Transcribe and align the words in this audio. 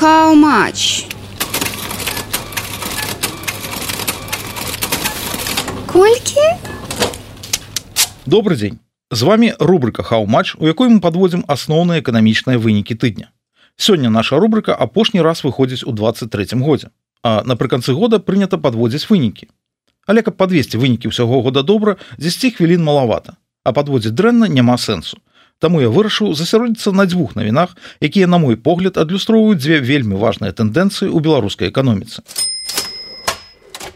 How 0.00 0.34
much? 0.34 1.06
Колькі? 5.86 6.40
Добрый 8.26 8.56
дзень 8.56 8.78
з 9.10 9.22
вами 9.22 9.54
рубрика 9.60 10.02
хау-матч 10.02 10.56
у 10.58 10.66
якой 10.66 10.88
мы 10.88 10.98
подводзім 11.00 11.44
асноўныя 11.46 12.02
эканамічныя 12.02 12.58
вынікі 12.58 12.98
тыдня. 12.98 13.30
Сёння 13.76 14.10
наша 14.10 14.40
рубрика 14.40 14.74
апошні 14.74 15.22
раз 15.22 15.44
выходзіць 15.44 15.86
у 15.86 15.92
23 15.92 16.58
годзе 16.58 16.90
а 17.22 17.44
напрыканцы 17.46 17.94
года 17.94 18.18
прынята 18.18 18.58
подводзіць 18.58 19.06
вынікі. 19.06 19.46
Але 20.06 20.26
каб 20.26 20.34
подвесці 20.34 20.74
вынікі 20.78 21.14
ўсяго 21.14 21.38
года 21.42 21.62
добра 21.62 21.96
10 22.18 22.58
хвілін 22.58 22.82
малавата. 22.82 23.38
А 23.62 23.70
подводзіць 23.70 24.10
дрэнна 24.18 24.50
няма 24.50 24.74
сэнсу 24.74 25.22
Таму 25.60 25.80
я 25.80 25.88
вырашыў 25.88 26.34
засяродзіцца 26.34 26.92
на 26.92 27.06
дзвюх 27.06 27.36
навінах 27.36 27.76
якія 28.00 28.26
на 28.26 28.38
мой 28.38 28.56
погляд 28.56 28.98
адлюстроўваюць 28.98 29.62
дзве 29.62 29.80
вельмі 29.80 30.18
важныя 30.18 30.52
тэндэнцыі 30.52 31.08
ў 31.08 31.18
беларускай 31.22 31.70
эканоміцы. 31.70 32.26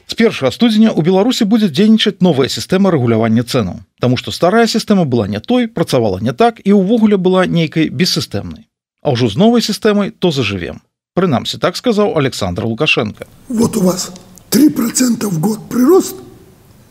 З 0.09 0.15
першага 0.15 0.51
студзеня 0.55 0.95
у 0.95 1.03
беларусі 1.03 1.45
будзе 1.45 1.69
дзейнічаць 1.69 2.23
новая 2.25 2.49
сістэма 2.49 2.91
рэгулявання 2.95 3.45
цэнаў 3.45 3.85
Таму 4.01 4.17
што 4.17 4.31
старая 4.31 4.67
сістэма 4.67 5.05
была 5.05 5.27
не 5.29 5.41
той 5.41 5.67
працавала 5.67 6.21
не 6.23 6.33
так 6.33 6.61
і 6.65 6.79
ўвогуле 6.79 7.19
была 7.19 7.47
нейкай 7.47 7.91
бессістэмнай. 7.91 8.71
А 9.03 9.11
ўжо 9.11 9.29
з 9.29 9.37
новай 9.37 9.63
сістэмай 9.63 10.11
то 10.11 10.31
зажывем. 10.31 10.81
Прынамсі 11.15 11.59
так 11.59 11.77
сказаў 11.77 12.15
Александр 12.17 12.65
лукашенко. 12.65 13.27
Вот 13.49 13.77
у 13.77 13.83
вас 13.83 14.13
3 14.51 14.71
процента 14.71 15.29
в 15.29 15.41
год 15.41 15.69
прирост 15.69 16.17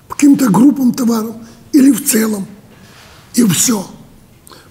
каким-то 0.07 0.49
группам 0.49 0.91
товаров 0.91 1.35
или 1.71 1.91
в 1.91 2.03
целом? 2.03 2.45
И 3.35 3.43
все 3.43 3.85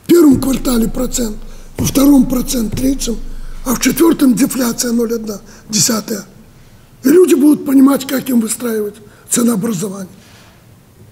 в 0.07 0.09
первом 0.09 0.41
квартале 0.41 0.89
процент 0.89 1.37
во 1.77 1.85
втором 1.85 2.27
процент 2.27 2.73
третьем 2.73 3.17
а 3.65 3.75
в 3.75 3.81
четвертом 3.81 4.35
дефляция 4.35 4.93
0,1 4.93 5.41
десятая. 5.69 6.25
И 7.03 7.09
люди 7.09 7.35
будут 7.35 7.67
понимать 7.67 8.07
как 8.07 8.29
им 8.29 8.41
выстраивать 8.41 8.95
ценообразование. 9.29 10.15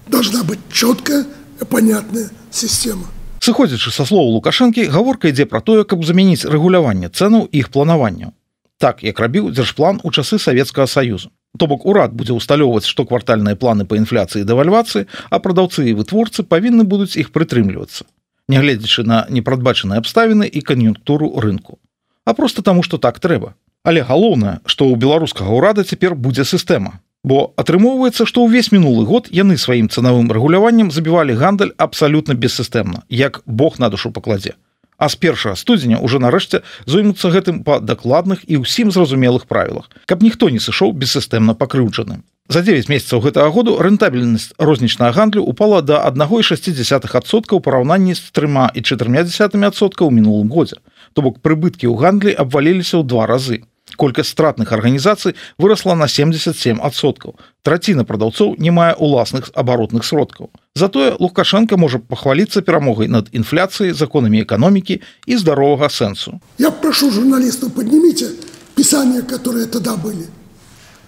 Должна 0.07 0.43
быть 0.45 0.59
четкая 0.71 1.25
и 1.61 1.65
понятная 1.65 2.29
система. 2.51 3.07
Сыходзячы 3.41 3.91
са 3.91 4.07
слоў 4.07 4.31
лукашэнкі 4.39 4.87
гаворка 4.87 5.27
ідзе 5.27 5.45
пра 5.45 5.59
тое 5.59 5.83
каб 5.83 6.07
замяніць 6.07 6.47
рэгуляванне 6.47 7.11
цэнаў 7.11 7.51
іх 7.51 7.69
планаванняў. 7.75 8.31
Так 8.79 9.03
як 9.03 9.19
рабіў 9.19 9.51
дзяржплан 9.51 9.99
у 10.03 10.11
часы 10.15 10.39
савецкага 10.39 10.87
саюзу 10.87 11.35
то 11.59 11.67
бок 11.67 11.85
урад 11.85 12.15
будзе 12.15 12.33
ўсталёўваць 12.35 12.87
што 12.87 13.05
квартальныя 13.05 13.59
планы 13.59 13.85
па 13.85 13.99
інфляцыі 13.99 14.47
дэвальвацыі 14.47 15.07
а 15.29 15.39
прадаўцы 15.39 15.87
і 15.91 15.95
вытворцы 15.99 16.43
павінны 16.43 16.83
будуць 16.83 17.19
іх 17.19 17.31
прытрымлівацца 17.35 18.07
нягледзячы 18.49 19.03
на 19.03 19.25
непрадбачаныя 19.29 20.01
абставіны 20.01 20.47
і 20.47 20.61
кан'юнктуру 20.61 21.39
рынку. 21.39 21.79
А 22.25 22.33
просто 22.33 22.61
таму 22.61 22.83
што 22.83 22.97
так 22.97 23.19
трэба. 23.19 23.55
Але 23.83 24.01
галоўнае 24.01 24.59
што 24.65 24.89
ў 24.89 24.97
беларускага 24.97 25.53
ўрада 25.53 25.83
цяпер 25.83 26.15
будзе 26.15 26.45
сістэма. 26.45 26.99
Бо 27.25 27.53
атрымоўваецца 27.57 28.25
што 28.29 28.45
ўвесь 28.45 28.69
мінулы 28.73 29.05
год 29.05 29.29
яны 29.33 29.57
сваім 29.57 29.89
цанавым 29.89 30.29
рэгуляваннем 30.29 30.91
забівалі 30.93 31.33
гандаль 31.33 31.73
абсалютна 31.77 32.37
бессістэмна 32.37 33.05
як 33.09 33.41
Бог 33.45 33.79
на 33.81 33.89
душу 33.89 34.11
пакладзе 34.13 34.53
а 34.97 35.09
з 35.09 35.15
першага 35.15 35.55
студзеня 35.55 35.99
уже 35.99 36.19
нарэшце 36.19 36.61
зоймуцца 36.85 37.33
гэтым 37.33 37.63
па 37.67 37.79
дакладных 37.79 38.45
і 38.47 38.63
ўсім 38.63 38.91
зразумелых 38.91 39.45
правілах 39.45 39.89
каб 40.05 40.23
ніхто 40.23 40.49
не 40.49 40.59
сышоў 40.59 40.93
бессістэмна 40.93 41.53
пакрыўджаным 41.53 42.23
За 42.47 42.61
9 42.61 42.89
месяцаў 42.93 43.23
гэтага 43.25 43.49
году 43.49 43.71
рэнтабельнасць 43.81 44.53
рознічнага 44.61 45.17
гандлю 45.17 45.41
упала 45.41 45.81
да 45.81 46.05
1,6% 46.05 47.53
у 47.57 47.59
параўнанні 47.59 48.13
з 48.13 48.21
трыма 48.29 48.69
і 48.69 48.85
чатырмя 48.85 49.25
десятымі 49.25 49.65
адсотка 49.73 50.05
ў 50.05 50.13
мінулым 50.13 50.53
годзе. 50.53 50.77
То 51.17 51.25
бок 51.25 51.41
прыбыткі 51.41 51.89
ў 51.89 51.97
гандлі 51.97 52.37
абваліліся 52.37 53.01
ў 53.01 53.03
два 53.09 53.25
разы. 53.25 53.65
Колькасць 53.97 54.29
стратных 54.29 54.77
арганізацый 54.77 55.33
вырасла 55.57 55.97
на 55.97 56.05
77соткаў. 56.05 57.33
Траціна 57.65 58.05
прадаўцоў 58.05 58.61
не 58.61 58.69
мае 58.69 58.93
уласных 58.93 59.49
абаротных 59.57 60.05
сродкаў. 60.05 60.53
Затое 60.75 61.15
Лукашенко 61.19 61.77
можа 61.77 61.99
пахваліцца 61.99 62.61
перамогай 62.61 63.07
над 63.07 63.31
інфляцыяй 63.31 63.95
законамі 63.95 64.43
эканомікі 64.43 64.99
і 65.25 65.33
здаровага 65.39 65.87
сэнсу. 65.87 66.39
Я 66.59 66.71
прошу 66.71 67.11
журналістаў 67.11 67.69
поднимите 67.69 68.27
пісання, 68.75 69.21
которые 69.21 69.65
тогда 69.71 69.95
былі. 69.95 70.27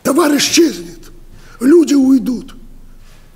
Товар 0.03 0.37
исчезнет 0.37 1.11
люди 1.59 1.93
уйдут 1.93 2.55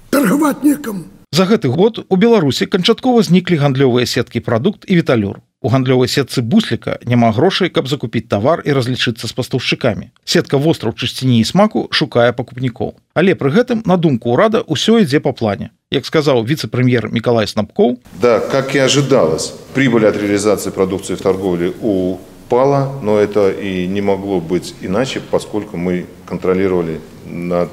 торговать 0.09 0.63
некому 0.63 1.03
за 1.31 1.43
гэты 1.43 1.67
год 1.67 2.05
у 2.07 2.15
беларусі 2.15 2.65
канчаткова 2.65 3.23
зніклі 3.23 3.59
гандлёвыя 3.59 4.05
сеткі 4.05 4.39
прадукт 4.39 4.85
і 4.87 4.95
віталюр 4.95 5.39
у 5.61 5.69
гандлёвай 5.69 6.09
сетцы 6.09 6.41
бусліка 6.41 6.97
няма 7.05 7.31
грошай 7.31 7.69
каб 7.69 7.87
закупіць 7.87 8.27
тавар 8.27 8.65
і 8.65 8.73
разлічыцца 8.73 9.29
з 9.29 9.33
пастаўшчыкамі. 9.37 10.09
Сетка 10.25 10.57
востраў 10.57 10.97
чысціні 10.97 11.39
і 11.39 11.45
смаку 11.45 11.87
шукае 11.91 12.33
пакупнікоў. 12.33 12.97
Але 13.13 13.37
пры 13.37 13.53
гэтым 13.53 13.85
на 13.85 13.97
думку 13.97 14.33
ўрада 14.33 14.65
ўсё 14.65 15.05
ідзе 15.05 15.21
по 15.21 15.33
плане. 15.33 15.69
Як 15.93 16.05
сказаў 16.05 16.41
віце-прэм'ер 16.41 17.13
миколай 17.13 17.47
снапкоў 17.47 18.01
да 18.21 18.39
как 18.39 18.75
и 18.75 18.79
ожидалось 18.79 19.53
прибыль 19.73 20.09
от 20.09 20.17
реализации 20.17 20.71
продукции 20.71 21.15
в 21.15 21.21
торговле 21.21 21.73
у 21.81 22.17
пала 22.49 22.97
но 23.01 23.19
это 23.19 23.51
и 23.51 23.87
не 23.87 24.01
могло 24.01 24.41
быть 24.41 24.73
иначе 24.81 25.21
поскольку 25.21 25.77
мы 25.77 26.05
контролировали 26.25 26.99
над 27.25 27.69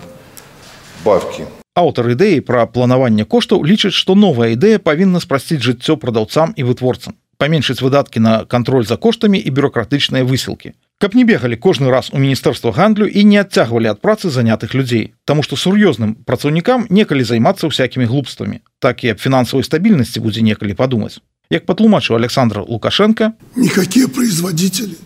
бавкі. 1.05 1.49
Аўтар 1.78 2.10
ідэі 2.10 2.43
пра 2.43 2.66
планаванне 2.66 3.25
коштаў 3.25 3.62
лічыць, 3.62 3.94
што 3.94 4.19
новая 4.19 4.50
ідэя 4.59 4.82
павінна 4.82 5.22
спрасціць 5.22 5.62
жыццё 5.62 5.94
прадаўцам 5.94 6.50
і 6.59 6.66
вытворцам, 6.66 7.15
паменшыць 7.38 7.81
выдаткі 7.81 8.21
на 8.21 8.44
кантроль 8.44 8.84
за 8.84 8.97
коштамі 8.97 9.38
і 9.38 9.50
бюрократычныя 9.50 10.26
высілкі. 10.26 10.75
Каб 10.99 11.15
не 11.15 11.25
бегалі 11.25 11.56
кожны 11.56 11.91
раз 11.91 12.10
у 12.12 12.19
міністэрства 12.19 12.72
гандлю 12.75 13.06
і 13.06 13.25
не 13.25 13.38
адцягвалі 13.38 13.94
ад 13.94 14.03
працы 14.03 14.31
занятых 14.31 14.75
людзей, 14.75 15.15
Таму 15.25 15.43
што 15.43 15.56
сур'ёзным 15.56 16.15
працаўнікам 16.26 16.87
некалі 16.91 17.25
займацца 17.25 17.71
ўсякімі 17.71 18.10
глупствамі, 18.10 18.60
так 18.78 19.04
і 19.04 19.15
аб 19.15 19.19
фінансавай 19.22 19.65
стабільнасці 19.65 20.21
будзе 20.21 20.43
некалі 20.43 20.75
падумаць. 20.75 21.22
Як 21.50 21.65
патлумачыў 21.65 22.16
Александр 22.16 22.60
Лукашенко, 22.66 23.32
никакие 23.56 24.09
производители, 24.09 24.99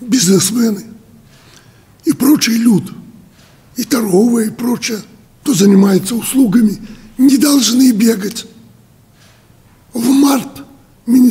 бизнесмены 0.00 0.84
и 2.04 2.12
прочий 2.12 2.58
люд, 2.58 2.92
и 3.76 3.84
торговые, 3.84 4.48
и 4.48 4.50
прочее– 4.50 4.98
кто 5.42 5.54
занимается 5.54 6.14
услугами, 6.14 6.78
не 7.18 7.36
должны 7.36 7.92
бегать 7.92 8.46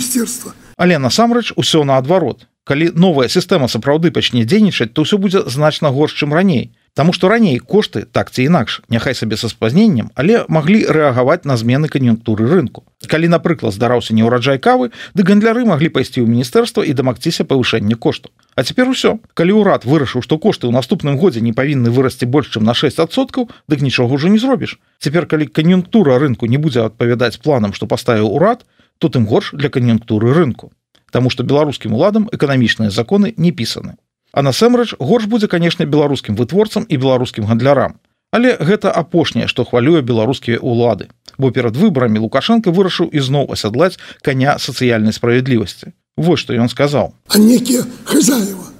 министерства. 0.01 0.53
Але 0.77 0.97
насамрэч 0.97 1.53
усё 1.55 1.83
наадварот. 1.83 2.47
Калі 2.63 2.91
новая 2.95 3.29
сістэма 3.29 3.67
сапраўды 3.67 4.11
пачне 4.11 4.45
дзейнічаць, 4.45 4.93
то 4.93 5.05
ўсё 5.05 5.17
будзе 5.17 5.45
значна 5.45 5.89
горш, 5.89 6.13
чым 6.17 6.33
раней. 6.33 6.73
Таму 6.93 7.13
што 7.13 7.29
раней 7.29 7.55
кошты 7.59 8.03
так 8.03 8.31
ці 8.31 8.43
інакш 8.51 8.81
няхай 8.89 9.15
сабе 9.15 9.37
са 9.39 9.47
спазненнем 9.47 10.11
але 10.15 10.43
маглі 10.51 10.83
рэагаваць 10.91 11.47
на 11.47 11.55
змены 11.55 11.87
кан'юнктуры 11.87 12.43
рынку 12.51 12.83
калі 13.07 13.31
напрыклад 13.31 13.71
здараўся 13.71 14.11
не 14.11 14.27
ўраджай 14.27 14.59
кавы 14.59 14.91
ды 15.15 15.23
гандляры 15.23 15.63
маглі 15.63 15.87
пайсці 15.87 16.19
ў 16.19 16.27
міністэрства 16.27 16.83
і 16.83 16.91
дамагціся 16.91 17.47
павышэння 17.47 17.95
кошту 17.95 18.35
А 18.59 18.67
цяпер 18.67 18.91
усё 18.91 19.23
калі 19.39 19.63
ўрад 19.63 19.87
вырашыў 19.87 20.19
што 20.19 20.35
кошты 20.35 20.67
ў 20.67 20.75
наступным 20.75 21.15
годзе 21.15 21.39
не 21.39 21.55
павінны 21.55 21.95
вырасці 21.95 22.27
больш 22.27 22.51
чым 22.51 22.67
на 22.67 22.75
6соткаў 22.75 23.47
дык 23.71 23.79
нічога 23.79 24.19
ўжо 24.19 24.27
не 24.27 24.43
зробіш 24.43 24.75
цяпер 24.99 25.31
калі 25.31 25.47
кан'юнктура 25.47 26.19
рынку 26.19 26.51
не 26.51 26.59
будзе 26.59 26.83
адпавядаць 26.91 27.39
планам 27.39 27.71
што 27.71 27.87
паставіў 27.87 28.27
урад 28.27 28.67
то 29.01 29.09
тым 29.09 29.25
горш 29.25 29.51
для 29.57 29.73
кан'юнктуры 29.73 30.37
рынку 30.37 30.71
Таму 31.11 31.33
што 31.33 31.43
беларускім 31.43 31.97
уладам 31.97 32.29
эканамічныя 32.31 32.93
законы 32.93 33.33
не 33.35 33.51
пісаны 33.51 33.97
А 34.31 34.41
насамрэч 34.41 34.95
горш 34.99 35.27
будзе 35.27 35.47
канешне 35.51 35.85
беларускім 35.85 36.35
вытворцам 36.39 36.85
і 36.87 36.97
беларускім 36.97 37.45
гандлярам. 37.51 37.99
Але 38.31 38.55
гэта 38.55 38.91
апошняе, 38.91 39.47
што 39.51 39.65
хвалюе 39.67 40.01
беларускія 40.01 40.59
ўлады. 40.63 41.11
Бо 41.37 41.51
перад 41.51 41.75
выбарамі 41.75 42.23
Лукашенко 42.23 42.71
вырашыў 42.71 43.11
ізноў 43.11 43.51
асядлаць 43.51 43.99
коня 44.23 44.55
сацыяльнай 44.55 45.11
справядлівасці. 45.11 45.91
Вось 46.15 46.39
што 46.39 46.55
ён 46.55 46.71
сказаў. 46.71 47.11
А 47.27 47.37
некія 47.37 47.83
хозяева 48.05 48.71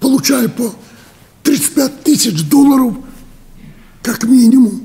получая 0.00 0.48
по 0.48 0.74
35 1.44 2.04
тысяч 2.04 2.44
долларов 2.44 2.98
как 4.02 4.24
минимум 4.24 4.84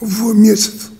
в 0.00 0.34
месяц. 0.34 0.90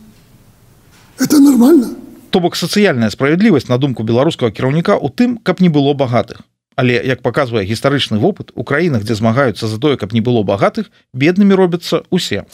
Это 1.19 1.41
нормально. 1.41 1.96
То 2.37 2.41
бок 2.45 2.53
сацыяльная 2.61 3.09
справядлівасць 3.09 3.71
на 3.73 3.79
думку 3.81 4.05
беларускага 4.05 4.53
кіраўніка 4.53 4.99
у 5.01 5.09
тым, 5.09 5.39
каб 5.41 5.63
не 5.65 5.71
было 5.73 5.95
багатых. 5.97 6.43
Але 6.77 7.01
як 7.01 7.23
паказвае 7.25 7.65
гістарычны 7.65 8.21
вопыт 8.21 8.53
у 8.53 8.61
краінах, 8.61 9.09
дзе 9.09 9.17
змагаюцца 9.17 9.65
за 9.65 9.81
тое, 9.81 9.97
каб 9.97 10.13
не 10.13 10.21
было 10.21 10.43
багатых, 10.43 10.93
беднымі 11.17 11.57
робяцца 11.57 12.03
усе. 12.11 12.45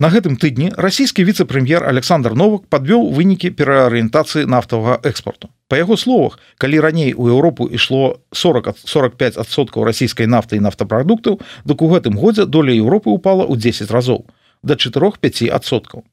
На 0.00 0.08
гэтым 0.08 0.40
тыдні 0.40 0.72
расійскі 0.72 1.20
віцэ-прэм'ер 1.20 1.84
Александр 1.84 2.32
Новак 2.32 2.64
падвёў 2.72 3.12
вынікі 3.12 3.52
пераарыентацыі 3.52 4.48
нафтавага 4.48 5.04
экспорту. 5.04 5.52
Па 5.68 5.76
яго 5.76 6.00
словах, 6.00 6.40
калі 6.56 6.80
раней 6.80 7.12
у 7.12 7.28
Еўропу 7.28 7.68
ішло 7.68 8.24
40-45соткаў 8.32 9.84
расійскай 9.84 10.24
нафты 10.24 10.56
і 10.56 10.64
нафтапрадуктаў, 10.64 11.44
дык 11.68 11.84
у 11.84 11.92
гэтым 11.92 12.16
годзе 12.16 12.48
доля 12.48 12.72
Еўропы 12.72 13.12
упала 13.12 13.44
ў 13.44 13.60
10 13.60 13.92
разоў 13.92 14.24
да 14.62 14.74
4-5соткаў. 14.74 16.08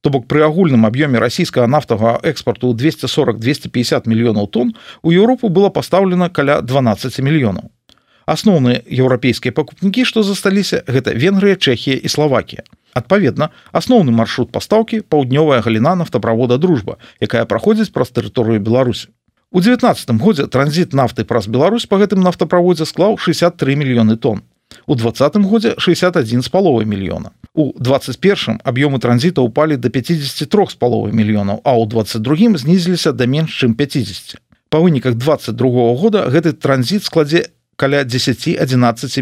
То 0.00 0.10
бок 0.10 0.26
пры 0.26 0.42
агульным 0.46 0.86
аб'ёме 0.86 1.18
расійскага 1.18 1.66
нафтавага 1.66 2.20
экспарту 2.22 2.72
240-250 2.74 4.06
мільёнаў 4.06 4.46
тонн 4.46 4.74
у 5.02 5.10
Еўропу 5.10 5.48
было 5.48 5.68
пастаўлена 5.70 6.28
каля 6.30 6.60
12 6.60 7.18
мільёнаў. 7.20 7.70
Асноўныя 8.26 8.82
еўрапейскія 8.90 9.54
пакупнікі, 9.54 10.02
што 10.04 10.22
засталіся 10.26 10.82
гэта 10.86 11.14
Венгрыя, 11.14 11.54
Чэхія 11.54 11.94
і 11.94 12.08
Славакія. 12.10 12.66
Адпаведна, 12.92 13.50
асноўны 13.70 14.10
маршрут 14.10 14.50
пастаўкі 14.50 15.06
паўднёвая 15.06 15.60
галіна 15.62 15.94
нафтаправода 15.94 16.58
дружба, 16.58 16.98
якая 17.20 17.44
праходзіць 17.44 17.92
праз 17.94 18.10
тэрыторыю 18.10 18.58
Беларусі. 18.58 19.14
У 19.52 19.60
19 19.62 20.10
годзе 20.18 20.46
транзіт 20.50 20.92
нафты 20.92 21.22
праз 21.24 21.46
Беларусь 21.46 21.86
па 21.86 22.02
гэтым 22.02 22.18
нафтаправодзе 22.18 22.84
склаў 22.84 23.14
63 23.14 23.76
мільёны 23.78 24.16
тонн. 24.18 24.42
У 24.86 24.94
двадцатым 24.94 25.44
годзе 25.46 25.74
61 25.78 26.42
з 26.42 26.48
паловай 26.48 26.86
мільёна. 26.86 27.30
У 27.54 27.72
21 27.78 28.60
аб'ёмы 28.62 28.98
транзіта 28.98 29.42
ўпалі 29.42 29.76
да 29.76 29.88
53 29.90 30.46
з 30.46 30.74
паловай 30.78 31.12
мільёнаў, 31.12 31.60
а 31.64 31.74
ў 31.74 31.86
22 31.90 32.58
знізіліся 32.58 33.12
да 33.12 33.26
менш 33.26 33.50
чым 33.50 33.74
50. 33.74 34.38
Па 34.70 34.78
выніках 34.78 35.14
22 35.14 35.96
года 35.98 36.30
гэты 36.30 36.52
транзіт 36.52 37.02
складзе 37.02 37.50
каля 37.76 38.04
10-11 38.04 38.62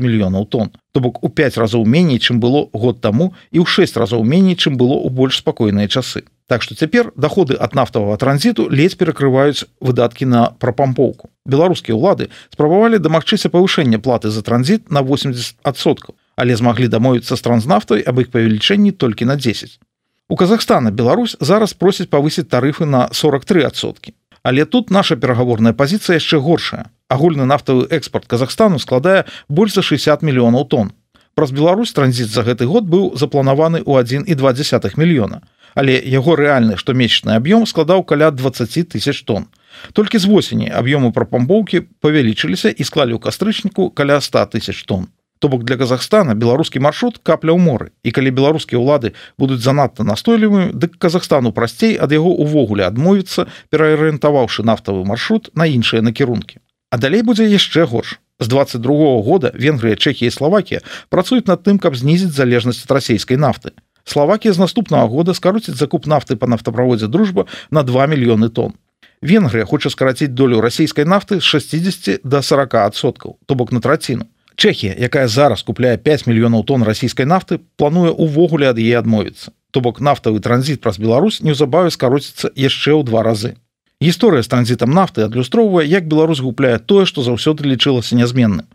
мільёнаў 0.01 0.47
тонн. 0.47 0.71
То 0.93 1.01
бок 1.01 1.25
у 1.25 1.29
5 1.29 1.59
разоў 1.59 1.85
меней, 1.85 2.19
чым 2.19 2.41
было 2.41 2.69
год 2.73 3.01
таму 3.01 3.35
і 3.51 3.61
ў 3.61 3.67
6 3.67 3.97
разоў 3.97 4.25
меней, 4.25 4.57
чым 4.57 4.77
было 4.77 5.01
ў 5.01 5.11
больш 5.11 5.41
спакойныя 5.41 5.89
часы. 5.89 6.25
Так 6.47 6.63
што 6.63 6.75
цяпер 6.75 7.09
даходы 7.17 7.57
ад 7.57 7.75
нафтавага 7.75 8.17
транзіту 8.21 8.69
ледзь 8.69 8.99
перакрываюць 9.01 9.65
выдаткі 9.81 10.29
на 10.29 10.53
прапампоўку. 10.61 11.33
Беларускія 11.49 11.97
ўлады 11.97 12.29
спрабавалі 12.53 13.01
дамагчыся 13.01 13.49
павышэння 13.49 13.97
платы 13.97 14.29
за 14.29 14.45
транзіт 14.45 14.93
на 14.93 15.01
80соткаў, 15.01 16.13
але 16.37 16.57
змаглі 16.57 16.93
дамовіцца 16.93 17.37
з 17.37 17.41
транзнафтай 17.41 18.05
аб 18.05 18.21
іх 18.21 18.29
павелічэнні 18.29 18.93
толькі 18.93 19.25
на 19.25 19.41
10. 19.41 19.81
У 20.29 20.37
Казахстана 20.37 20.91
Беларусь 20.91 21.37
зараз 21.41 21.73
просіць 21.73 22.13
павысіць 22.13 22.49
тарыфы 22.49 22.85
на 22.85 23.09
43соткі. 23.09 24.13
Але 24.45 24.65
тут 24.65 24.91
наша 24.91 25.17
перагаворная 25.17 25.73
пазіцыя 25.73 26.21
яшчэ 26.21 26.37
горшая. 26.37 26.93
Агульны 27.09 27.49
нафтавы 27.49 27.89
экспорт 27.89 28.29
Казахстану 28.29 28.79
складае 28.79 29.25
больш 29.49 29.73
за 29.73 29.81
60 29.81 30.21
мільёнаў 30.21 30.69
тонн. 30.69 30.93
Праз 31.35 31.51
Беларусь 31.51 31.93
транзіт 31.93 32.31
за 32.31 32.43
гэты 32.43 32.67
год 32.67 32.87
быў 32.87 33.19
запланаваны 33.19 33.83
ў 33.83 34.25
1,2 34.27 34.97
мільёна 34.97 35.43
але 35.75 35.99
яго 35.99 36.39
рэальны 36.39 36.79
штомесячны 36.79 37.35
аб'ём 37.35 37.67
складаў 37.67 38.07
каля 38.07 38.31
20 38.31 38.95
тысяч 38.95 39.27
тонн. 39.27 39.51
Толькі 39.93 40.19
з 40.19 40.31
восені 40.31 40.71
аб'ёмы 40.71 41.13
прапамбоўкі 41.13 41.91
павялічыліся 42.01 42.71
і 42.71 42.83
склалі 42.87 43.19
ў 43.19 43.21
кастрычніку 43.21 43.91
каля 43.91 44.21
100 44.23 44.55
тысяч 44.55 44.87
тонн. 44.87 45.11
То 45.43 45.49
бок 45.49 45.65
для 45.65 45.77
Казахстана 45.77 46.35
беларускі 46.35 46.79
маршрут 46.79 47.19
капля 47.19 47.53
ў 47.53 47.59
моры 47.59 47.91
і 48.07 48.15
калі 48.15 48.31
беларускія 48.31 48.79
ўлады 48.79 49.13
будуць 49.37 49.61
занадта 49.61 50.07
настойлівымі, 50.07 50.73
дык 50.73 50.97
Казахстану 50.97 51.53
прасцей 51.53 51.99
ад 51.99 52.15
яго 52.15 52.31
увогуле 52.31 52.87
адмовіцца, 52.87 53.51
пераарыентаваўшы 53.69 54.63
нафтавы 54.63 55.05
маршрут 55.05 55.51
на 55.55 55.67
іншыя 55.67 56.01
накірункі. 56.07 56.63
А 56.91 56.97
далей 56.97 57.27
будзе 57.27 57.51
яшчэ 57.51 57.85
горш. 57.85 58.23
З 58.41 58.49
22 58.49 59.23
года 59.23 59.53
Венгрыя, 59.55 59.95
Чэхія 59.95 60.29
і 60.29 60.35
Славакія 60.35 60.81
працуюць 61.09 61.47
над 61.47 61.63
тым, 61.63 61.79
каб 61.79 61.95
знізіць 61.95 62.35
залежнасць 62.35 62.83
ад 62.83 62.99
расійскай 62.99 63.39
нафты. 63.39 63.71
Словакія 64.05 64.53
з 64.53 64.59
наступнага 64.59 65.07
года 65.07 65.35
скароціць 65.35 65.79
закуп 65.79 66.07
нафты 66.07 66.37
па 66.37 66.47
нафтаправодзе 66.47 67.07
дружба 67.07 67.47
на 67.71 67.83
2 67.83 68.07
мільёны 68.11 68.51
тонн. 68.51 68.75
Венгрыя 69.23 69.65
хоча 69.65 69.89
скараціць 69.89 70.35
долю 70.35 70.61
расійскай 70.61 71.05
нафты 71.07 71.41
з 71.41 71.47
60 71.47 72.21
до 72.25 72.43
40соткаў, 72.43 73.39
то 73.47 73.55
бок 73.55 73.73
на 73.73 73.81
траціну. 73.81 74.27
Чэхія, 74.57 74.95
якая 74.99 75.29
зараз 75.29 75.63
купляе 75.63 75.97
5 75.97 76.27
мільёнаў 76.27 76.65
тонн 76.65 76.83
расійскай 76.83 77.27
нафты, 77.27 77.59
плануе 77.77 78.11
увогуле 78.11 78.69
ад 78.69 78.79
яе 78.79 78.99
адмовіцца. 78.99 79.51
То 79.71 79.81
бок 79.81 80.01
нафтавы 80.01 80.39
транзіт 80.41 80.83
праз 80.83 80.99
Беларусь 80.99 81.41
неўзабаве 81.43 81.91
скароціцца 81.91 82.51
яшчэ 82.55 82.99
ў 82.99 83.03
два 83.03 83.23
разы. 83.23 83.57
Гісторыя 84.03 84.43
з 84.43 84.49
транзітам 84.49 84.91
нафты 84.91 85.23
адлюстроўвае, 85.23 85.87
як 85.89 86.09
беларус 86.09 86.41
губляе 86.41 86.79
тое, 86.79 87.07
што 87.07 87.23
заўсёды 87.23 87.65
лічылася 87.65 88.17
нязменным. 88.17 88.67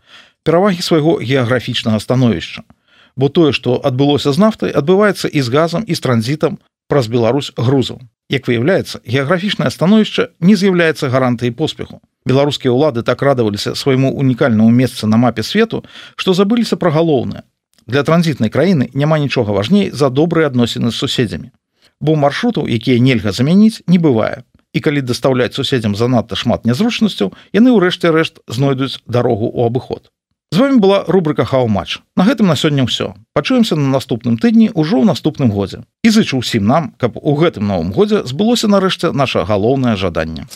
Перавагі 0.42 0.82
свайго 0.82 1.18
геаграфічнага 1.20 2.00
становішча. 2.00 2.62
Бо 3.16 3.28
тое 3.28 3.52
што 3.52 3.80
адбылося 3.84 4.32
з 4.32 4.38
нафтай 4.38 4.70
адбываецца 4.70 5.28
і 5.28 5.40
з 5.40 5.48
газам 5.48 5.84
і 5.86 5.94
з 5.94 6.00
транзітам 6.00 6.58
праз 6.88 7.06
Беларусь 7.06 7.52
грузаў 7.56 8.00
як 8.30 8.46
выяўляецца 8.46 9.02
геаграфічнае 9.04 9.70
становішча 9.74 10.30
не 10.40 10.54
з'яўляецца 10.54 11.10
гарантыяй 11.10 11.50
поспеху. 11.50 12.00
Беларускія 12.24 12.70
ўлады 12.72 13.02
так 13.02 13.22
радаваліся 13.22 13.74
свайму 13.74 14.14
унікальнаму 14.14 14.70
месцы 14.70 15.10
на 15.10 15.18
мапе 15.18 15.42
свету 15.42 15.82
што 16.16 16.34
забыліся 16.34 16.78
пра 16.78 16.94
галоўнае 16.94 17.42
для 17.90 18.02
транзітнай 18.06 18.50
краіны 18.54 18.90
няма 18.94 19.18
нічога 19.18 19.52
важней 19.52 19.90
за 19.90 20.10
добрыя 20.10 20.46
адносіны 20.46 20.94
з 20.94 20.96
суседзямі. 21.02 21.50
Бо 22.00 22.14
маршрутаў 22.14 22.70
якія 22.70 23.02
нельга 23.02 23.34
замяніць 23.34 23.82
не 23.90 23.98
бывае 23.98 24.46
і 24.72 24.78
калі 24.80 25.02
дастаўляць 25.02 25.54
суседзям 25.54 25.96
занадта 25.96 26.36
шмат 26.36 26.64
нязручнасцяў 26.64 27.34
яны 27.56 27.74
ўрэшце 27.74 28.14
рэшт 28.14 28.42
знойдуць 28.46 29.02
дарогу 29.06 29.50
ў 29.50 29.66
абыход 29.66 30.10
З 30.52 30.58
вами 30.58 30.78
была 30.82 31.04
рубрика 31.06 31.44
хау-матч. 31.46 32.02
На 32.18 32.26
гэтым 32.26 32.50
на 32.50 32.58
сёння 32.58 32.82
ўсё. 32.82 33.14
Пачуемся 33.38 33.78
на 33.78 33.86
наступным 33.86 34.34
тыдні 34.34 34.74
ўжо 34.74 34.98
ў 34.98 35.06
наступным 35.06 35.54
годзе. 35.54 35.86
І 36.02 36.10
зычу 36.10 36.42
ўсім 36.42 36.66
нам, 36.66 36.90
каб 36.98 37.14
у 37.14 37.38
гэтым 37.38 37.70
новым 37.70 37.94
годзе 37.94 38.26
збылося 38.26 38.66
нарэшце 38.66 39.14
наша 39.14 39.46
галоўнае 39.46 39.94
жаданне. 39.94 40.50